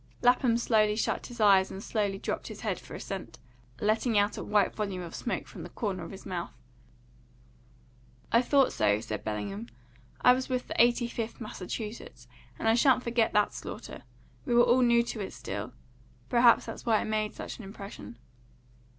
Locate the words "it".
15.19-15.33, 16.99-17.05